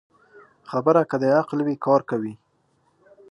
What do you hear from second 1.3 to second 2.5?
عقل وي، کار کوي